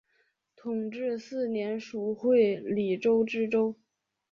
[0.55, 3.75] 同治四年署会理州知州。